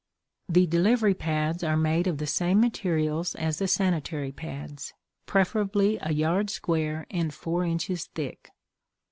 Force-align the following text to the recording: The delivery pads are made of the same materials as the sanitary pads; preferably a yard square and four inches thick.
The 0.49 0.65
delivery 0.65 1.13
pads 1.13 1.63
are 1.63 1.77
made 1.77 2.07
of 2.07 2.17
the 2.17 2.25
same 2.25 2.59
materials 2.59 3.35
as 3.35 3.59
the 3.59 3.67
sanitary 3.67 4.31
pads; 4.31 4.95
preferably 5.27 5.99
a 6.01 6.11
yard 6.11 6.49
square 6.49 7.05
and 7.11 7.31
four 7.31 7.63
inches 7.63 8.05
thick. 8.07 8.49